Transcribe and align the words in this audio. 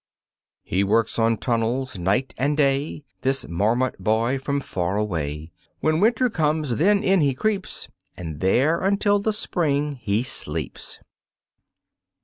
He 0.63 0.83
works 0.83 1.19
on 1.19 1.37
tunnels 1.37 1.99
night 1.99 2.33
and 2.35 2.57
day, 2.57 3.03
This 3.21 3.47
Marmot 3.47 4.03
boy 4.03 4.39
from 4.39 4.59
far 4.59 4.97
away. 4.97 5.51
When 5.81 5.99
winter 5.99 6.27
comes 6.27 6.77
then 6.77 7.03
in 7.03 7.21
he 7.21 7.35
creeps, 7.35 7.87
And 8.17 8.39
there 8.39 8.79
until 8.81 9.19
the 9.19 9.31
spring 9.31 9.99
he 10.01 10.23
sleeps. 10.23 11.01